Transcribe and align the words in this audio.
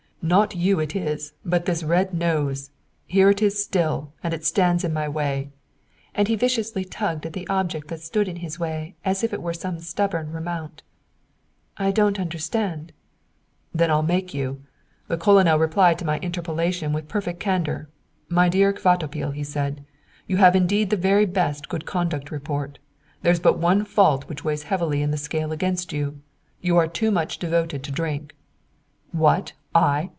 Not 0.23 0.55
you 0.55 0.79
it 0.79 0.95
is, 0.95 1.33
but 1.43 1.65
this 1.65 1.81
red 1.81 2.13
nose! 2.13 2.69
Here 3.07 3.31
it 3.31 3.41
is 3.41 3.63
still, 3.63 4.13
and 4.23 4.35
it 4.35 4.45
stands 4.45 4.83
in 4.83 4.93
my 4.93 5.09
way." 5.09 5.49
And 6.13 6.27
he 6.27 6.35
viciously 6.35 6.85
tugged 6.85 7.25
at 7.25 7.33
the 7.33 7.47
object 7.47 7.87
that 7.87 8.01
stood 8.01 8.27
in 8.27 8.35
his 8.35 8.59
way 8.59 8.93
as 9.03 9.23
if 9.23 9.33
it 9.33 9.41
were 9.41 9.55
some 9.55 9.79
stubborn 9.79 10.31
remount. 10.31 10.83
"I 11.77 11.89
don't 11.89 12.19
understand." 12.19 12.91
"Then 13.73 13.89
I'll 13.89 14.03
make 14.03 14.31
you. 14.31 14.61
The 15.07 15.17
Colonel 15.17 15.57
replied 15.57 15.97
to 15.97 16.05
my 16.05 16.19
interpellation 16.19 16.93
with 16.93 17.07
perfect 17.09 17.39
candour. 17.39 17.89
'My 18.29 18.47
dear 18.47 18.73
Kvatopil,' 18.73 19.43
said 19.43 19.83
he, 20.27 20.33
'you 20.33 20.37
have 20.37 20.55
indeed 20.55 20.91
the 20.91 20.97
very 20.97 21.25
best 21.25 21.67
good 21.67 21.87
conduct 21.87 22.29
report. 22.29 22.77
There's 23.23 23.39
but 23.39 23.57
one 23.57 23.83
fault 23.85 24.29
which 24.29 24.45
weighs 24.45 24.63
heavily 24.69 25.01
in 25.01 25.09
the 25.09 25.17
scale 25.17 25.51
against 25.51 25.91
you: 25.91 26.21
you 26.61 26.77
are 26.77 26.87
too 26.87 27.09
much 27.09 27.39
devoted 27.39 27.81
to 27.83 27.91
drink.' 27.91 28.35
'What? 29.13 29.53
I? 29.73 30.09